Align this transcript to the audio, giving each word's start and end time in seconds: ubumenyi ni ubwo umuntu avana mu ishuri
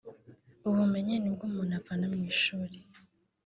ubumenyi 0.67 1.15
ni 1.19 1.27
ubwo 1.31 1.43
umuntu 1.49 1.73
avana 1.79 2.05
mu 2.13 2.19
ishuri 2.31 2.77